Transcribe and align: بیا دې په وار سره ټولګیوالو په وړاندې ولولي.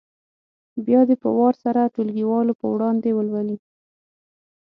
بیا 0.85 1.01
دې 1.07 1.15
په 1.23 1.29
وار 1.37 1.55
سره 1.63 1.91
ټولګیوالو 1.93 2.53
په 2.61 2.65
وړاندې 2.73 3.09
ولولي. 3.13 3.57